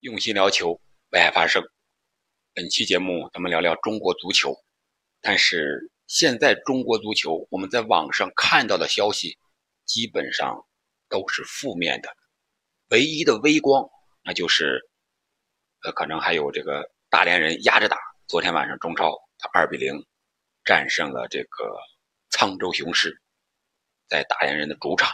[0.00, 0.80] 用心聊球，
[1.10, 1.62] 为爱发声。
[2.54, 4.56] 本期节目咱们聊聊中国足球。
[5.20, 9.36] 但是现在中国足球，我们在网上看到的消息
[9.84, 10.66] 基本上
[11.10, 12.16] 都是负面的。
[12.88, 13.90] 唯一的微光，
[14.22, 14.80] 那就是
[15.82, 17.98] 呃，可能还有这个大连人压着打。
[18.26, 20.06] 昨天晚上中超他二比零
[20.64, 21.76] 战胜了这个
[22.30, 23.20] 沧州雄狮，
[24.08, 25.12] 在大连人的主场，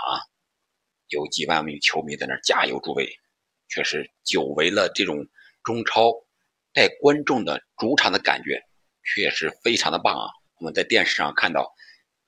[1.09, 3.19] 有几万名球迷在那加油助威。
[3.69, 5.27] 确实，久违了这种
[5.65, 6.13] 中超
[6.73, 8.63] 带观众的主场的感觉，
[9.03, 10.31] 确实非常的棒啊！
[10.59, 11.75] 我们在电视上看到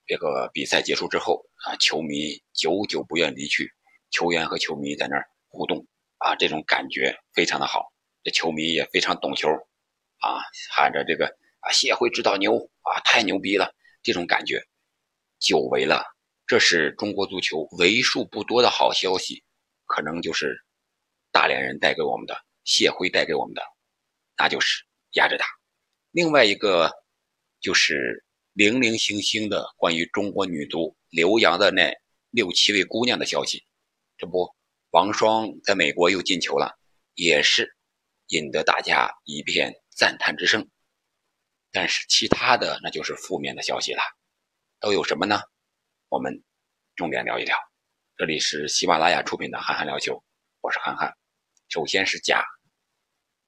[0.05, 3.73] 这个比赛结束之后啊，球迷久久不愿离去，
[4.11, 5.87] 球员和球迷在那儿互动
[6.19, 7.93] 啊，这种感觉非常的好。
[8.25, 9.49] 这球迷也非常懂球
[10.19, 11.27] 啊，喊着这个
[11.61, 13.73] 啊，谢辉指导牛啊，太牛逼了！
[14.03, 14.61] 这种感觉
[15.39, 16.05] 久违了，
[16.47, 19.45] 这是中国足球为数不多的好消息，
[19.87, 20.65] 可能就是。
[21.31, 23.63] 大连人带给我们的，谢辉带给我们的，
[24.37, 25.47] 那就是压着打。
[26.11, 26.91] 另外一个
[27.61, 31.93] 就是零零星星的关于中国女足留洋的那
[32.31, 33.65] 六七位姑娘的消息。
[34.17, 34.53] 这不，
[34.91, 36.77] 王霜在美国又进球了，
[37.15, 37.77] 也是
[38.29, 40.69] 引得大家一片赞叹之声。
[41.71, 44.01] 但是其他的那就是负面的消息了，
[44.81, 45.41] 都有什么呢？
[46.09, 46.43] 我们
[46.97, 47.57] 重点聊一聊。
[48.17, 50.15] 这里是喜马拉雅出品的《憨憨聊球》。
[50.61, 51.17] 我是憨憨，
[51.69, 52.45] 首先是甲。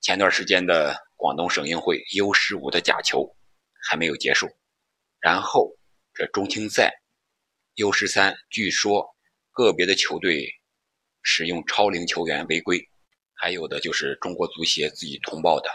[0.00, 3.36] 前段时间的广东省运会 U 十五的假球
[3.82, 4.48] 还没有结束，
[5.18, 5.76] 然后
[6.14, 6.92] 这中青赛
[7.74, 9.04] U 十三，据说
[9.50, 10.48] 个别的球队
[11.22, 12.80] 使用超龄球员违规，
[13.34, 15.68] 还有的就是中国足协自己通报的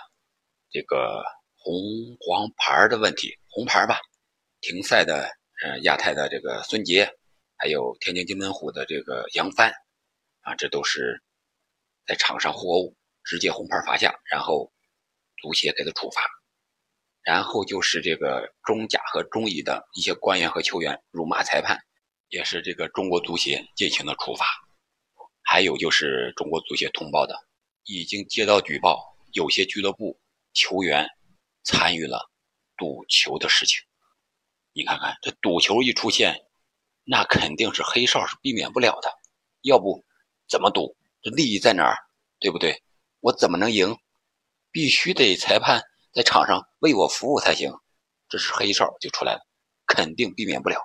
[0.72, 1.22] 这个
[1.58, 1.74] 红
[2.22, 4.00] 黄牌的问题，红牌吧，
[4.62, 5.30] 停赛的
[5.62, 7.06] 呃亚太的这个孙杰，
[7.58, 9.70] 还有天津津门虎的这个杨帆，
[10.42, 11.22] 啊，这都是。
[12.06, 14.72] 在场上互殴，直接红牌罚下，然后
[15.42, 16.22] 足协给他处罚，
[17.24, 21.80] 然后就是这个中甲和中乙的一些官员和球员辱骂裁判，
[22.30, 24.46] 也是这个中国足协进行了处罚。
[25.42, 27.36] 还有就是中国足协通报的，
[27.86, 30.20] 已经接到举报，有些俱乐部
[30.54, 31.08] 球员
[31.64, 32.30] 参与了
[32.78, 33.80] 赌球的事情。
[34.74, 36.46] 你看看这赌球一出现，
[37.04, 39.10] 那肯定是黑哨是避免不了的，
[39.62, 40.04] 要不
[40.48, 40.96] 怎么赌？
[41.22, 41.98] 这利益在哪儿，
[42.46, 42.84] 对不对？
[43.22, 43.98] 我怎么能赢？
[44.70, 45.82] 必须得裁判
[46.14, 47.74] 在场上为我服务才行。
[48.30, 49.40] 这是黑哨就出来了，
[49.88, 50.80] 肯定避免不了。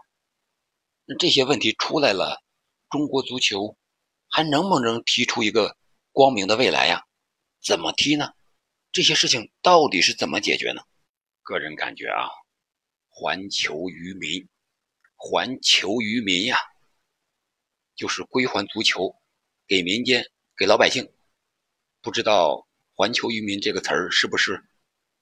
[1.05, 2.43] 那这些问题出来了，
[2.89, 3.77] 中国足球
[4.27, 5.77] 还能不能踢出一个
[6.13, 7.05] 光明的未来呀？
[7.63, 8.33] 怎么踢呢？
[8.91, 10.81] 这些事情到底是怎么解决呢？
[11.43, 12.27] 个人感觉啊，
[13.11, 14.49] 还球于民，
[15.15, 16.57] 还球于民呀，
[17.95, 19.15] 就是归还足球。
[19.67, 20.25] 给民间，
[20.57, 21.13] 给老百姓，
[22.03, 22.67] 不知道
[22.97, 24.63] “环球于民”这个词儿是不是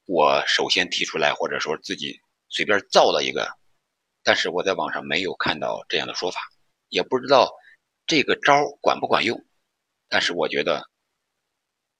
[0.06, 3.48] 我首先提出来，或者说自己随便造了一个？
[4.22, 6.40] 但是我在网上没有看到这样的说法，
[6.88, 7.52] 也不知道
[8.06, 9.44] 这个招管不管用。
[10.08, 10.88] 但是我觉得，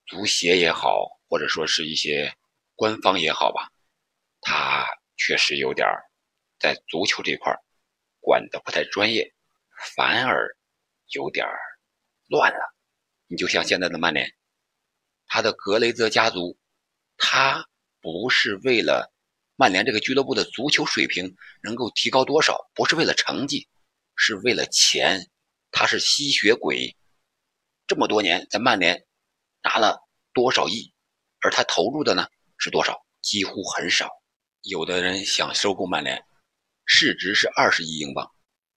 [0.07, 2.33] 足协也好，或者说是一些
[2.75, 3.71] 官方也好吧，
[4.41, 5.87] 他确实有点
[6.59, 7.53] 在足球这块
[8.21, 9.35] 管的不太专业，
[9.97, 10.57] 反而
[11.09, 11.59] 有点儿。
[12.31, 12.75] 乱了，
[13.27, 14.31] 你就像现在的曼联，
[15.29, 16.59] 他的格雷泽家族，
[17.17, 17.69] 他
[18.01, 19.13] 不是为了
[19.57, 23.69] 曼联这个俱乐部的足球水平能够提高多少，不是为了成绩，
[24.17, 25.31] 是为了钱，
[25.71, 26.97] 他是吸血鬼。
[27.87, 29.07] 这么多年在曼联
[29.63, 30.01] 拿了
[30.33, 30.93] 多少亿，
[31.41, 33.05] 而他投入的呢是多少？
[33.21, 34.09] 几乎很少。
[34.63, 36.25] 有的人想收购曼联，
[36.85, 38.31] 市值是二十亿英镑，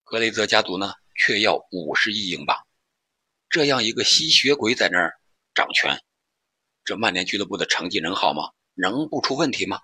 [0.04, 2.58] 格雷泽家族呢却要五十亿英镑。
[3.50, 5.14] 这样一个吸血鬼在那儿
[5.54, 5.98] 掌权，
[6.84, 8.52] 这曼联俱乐部的成绩能好吗？
[8.74, 9.80] 能不出问题吗？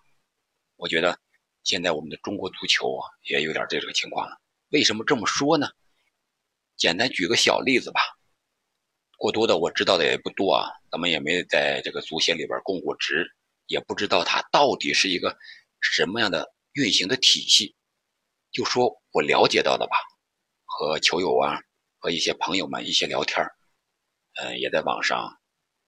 [0.77, 1.19] 我觉得
[1.63, 4.39] 现在我们的中国足球啊，也有点这种情况了。
[4.69, 5.69] 为什么这么说呢？
[6.75, 8.01] 简单举个小例子吧。
[9.17, 13.25] 过多的我知道的也不多啊，咱们也没在这个足协里边供过职，
[13.65, 15.37] 也不知道它到底是一个
[15.81, 17.75] 什么样的运行的体系。
[18.51, 19.95] 就说我了解到的吧，
[20.65, 21.59] 和球友啊，
[21.97, 23.45] 和一些朋友们一些聊天
[24.35, 25.39] 呃，也在网上，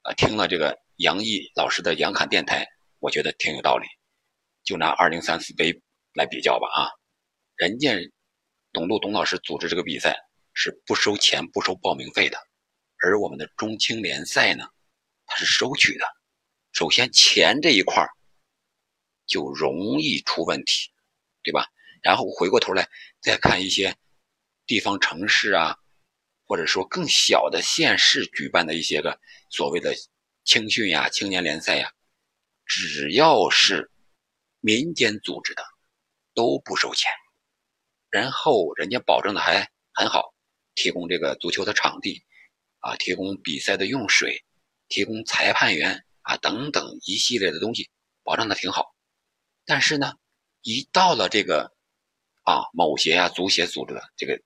[0.04, 2.68] 呃，听了这个杨毅老师的杨侃电台，
[3.00, 3.88] 我觉得挺有道理。
[4.66, 5.82] 就拿二零三四杯
[6.14, 6.92] 来比较吧，啊，
[7.56, 7.96] 人家
[8.74, 10.18] 董路董老师组织这个比赛
[10.54, 12.38] 是不收钱、不收报名费的，
[13.02, 14.66] 而我们的中青联赛呢，
[15.26, 16.06] 它是收取的。
[16.74, 18.06] 首先钱这一块
[19.26, 20.92] 就容易出问题，
[21.44, 21.66] 对吧？
[22.02, 22.90] 然后回过头来
[23.22, 23.96] 再看一些
[24.66, 25.78] 地方城市啊。
[26.46, 29.20] 或者说更小的县市举办的一些个
[29.52, 29.94] 所谓的
[30.50, 31.94] 青训呀、青年联赛呀，
[32.66, 33.92] 只要是
[34.62, 35.64] 民间组织的
[36.34, 37.12] 都不收钱，
[38.10, 40.34] 然后人家保证的还很好，
[40.74, 42.24] 提供这个足球的场地
[42.80, 44.44] 啊，提供比赛的用水，
[44.88, 47.88] 提供裁判员啊等等一系列的东西，
[48.24, 48.96] 保障的挺好。
[49.66, 50.16] 但是呢，
[50.64, 51.72] 一到了这个
[52.42, 54.42] 啊某协啊足协组织的这个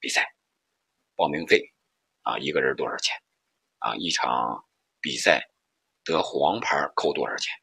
[0.00, 0.34] 比赛，
[1.14, 1.72] 报名费
[2.22, 3.16] 啊一个人多少钱
[3.78, 4.65] 啊一场
[5.06, 5.40] 比赛
[6.02, 7.54] 得黄牌扣多少钱，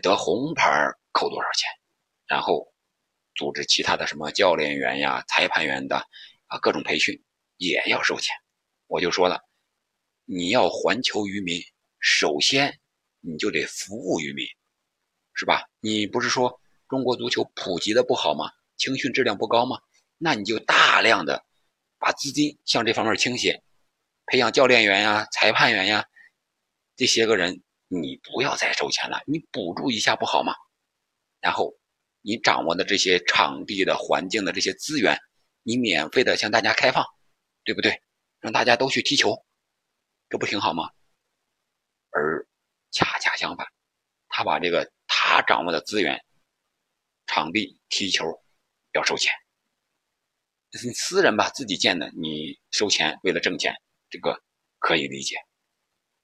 [0.00, 0.70] 得红牌
[1.10, 1.68] 扣多少钱，
[2.28, 2.72] 然后
[3.34, 5.96] 组织其他的什么教练员呀、裁判员的
[6.46, 7.20] 啊各种培训
[7.56, 8.32] 也要收钱。
[8.86, 9.40] 我就说了，
[10.26, 11.60] 你要环球于民，
[11.98, 12.78] 首先
[13.18, 14.46] 你就得服务于民。
[15.34, 15.64] 是吧？
[15.80, 18.52] 你不是说中国足球普及的不好吗？
[18.76, 19.80] 青训质量不高吗？
[20.18, 21.44] 那你就大量的
[21.98, 23.60] 把资金向这方面倾斜，
[24.26, 26.06] 培养教练员呀、裁判员呀
[27.00, 30.52] 这些个人，你不要再收钱了，你补助一下不好吗？
[31.40, 31.74] 然后
[32.20, 35.18] 你掌握的这些场地的环境的这些资源，
[35.62, 37.02] 你免费的向大家开放，
[37.64, 38.02] 对不对？
[38.40, 39.46] 让大家都去踢球，
[40.28, 40.90] 这不挺好吗？
[42.10, 42.46] 而
[42.90, 43.66] 恰恰相反，
[44.28, 44.92] 他把这个。
[45.22, 46.22] 他掌握的资源，
[47.26, 48.26] 场地踢球
[48.92, 49.32] 要收钱。
[50.94, 53.74] 私人吧，自己建的，你收钱为了挣钱，
[54.10, 54.42] 这个
[54.78, 55.36] 可以理解。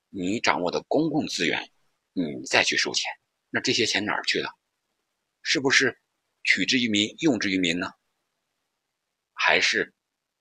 [0.08, 1.70] 你掌握的公共资源，
[2.12, 3.10] 你再去收钱，
[3.50, 4.50] 那这些钱哪儿去了？
[5.42, 5.98] 是不是
[6.44, 7.92] 取之于民，用之于民呢？
[9.32, 9.94] 还是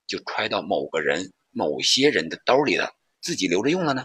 [0.06, 4.04] 就揣到某个人、某些人的兜里了，自己留着用了呢？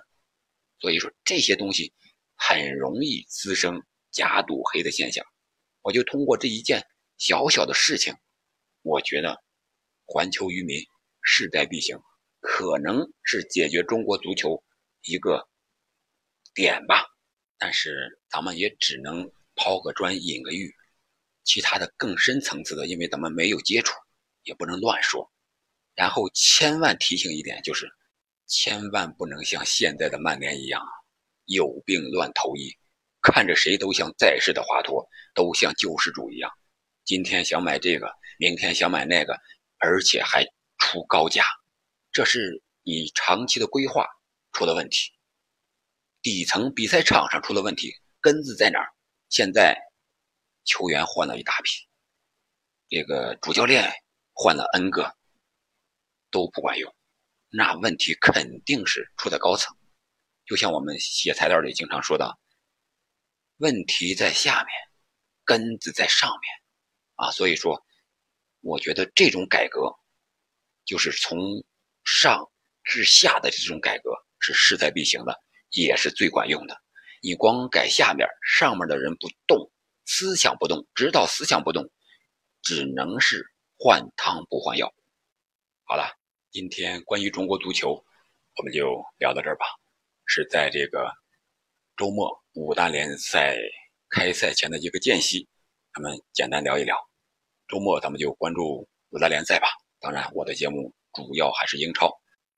[0.79, 1.93] 所以说这些东西
[2.35, 3.81] 很容易滋生。
[4.13, 5.25] 假赌黑的现象，
[5.83, 6.85] 我就通过这一件
[7.17, 8.13] 小小的事情，
[8.81, 9.41] 我觉得
[10.03, 10.85] 环球于民
[11.21, 11.97] 势在必行，
[12.41, 14.61] 可能是解决中国足球
[15.03, 15.47] 一个
[16.53, 17.05] 点吧。
[17.57, 20.73] 但是咱们也只能抛个砖引个玉，
[21.43, 23.93] 其他的更深层次的，因为咱们没有接触，
[24.43, 25.31] 也不能乱说。
[25.93, 27.87] 然后千万提醒一点，就是
[28.47, 30.81] 千万不能像现在的曼联一样，
[31.45, 32.75] 有病乱投医。
[33.21, 36.51] 看着谁都像在世的华佗，都像救世主一样。
[37.05, 39.37] 今天想买这个，明天想买那个，
[39.77, 40.43] 而且还
[40.79, 41.43] 出高价，
[42.11, 44.07] 这是你长期的规划
[44.53, 45.11] 出了问题。
[46.21, 48.93] 底层比赛场上出了问题，根子在哪儿？
[49.29, 49.77] 现在
[50.63, 51.87] 球员换了一大批，
[52.89, 53.91] 这个主教练
[54.33, 55.15] 换了 N 个，
[56.29, 56.93] 都不管用，
[57.49, 59.75] 那问题肯定是出在高层。
[60.45, 62.37] 就像我们写材料里经常说的。
[63.57, 64.69] 问题在下面，
[65.45, 66.51] 根子在上面，
[67.15, 67.85] 啊，所以说，
[68.61, 69.95] 我觉得这种改革，
[70.83, 71.63] 就是从
[72.03, 72.51] 上
[72.83, 75.39] 至下的这种改革是势在必行的，
[75.71, 76.77] 也是最管用的。
[77.21, 79.71] 你光改下面，上面的人不动，
[80.05, 81.89] 思想不动，指导思想不动，
[82.61, 83.45] 只能是
[83.77, 84.93] 换汤不换药。
[85.83, 86.11] 好了，
[86.51, 87.91] 今天关于中国足球，
[88.57, 89.65] 我们就聊到这儿吧。
[90.25, 91.11] 是在这个
[91.97, 92.39] 周末。
[92.53, 93.57] 五大联赛
[94.09, 95.47] 开赛前的一个间隙，
[95.93, 96.97] 咱们简单聊一聊。
[97.65, 99.69] 周末咱们就关注五大联赛吧。
[100.01, 102.11] 当然，我的节目主要还是英超。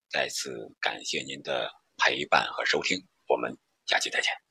[0.10, 1.70] 再次感谢您的
[2.06, 4.43] 陪伴和收听，我们下期再见。